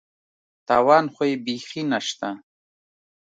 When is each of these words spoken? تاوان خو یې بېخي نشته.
تاوان 0.67 1.05
خو 1.13 1.23
یې 1.29 1.35
بېخي 1.45 1.81
نشته. 1.91 2.29